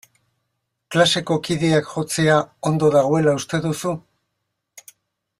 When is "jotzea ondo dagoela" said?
1.97-3.35